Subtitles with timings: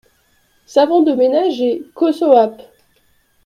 [0.65, 2.63] Savon de ménage et: Cossoap.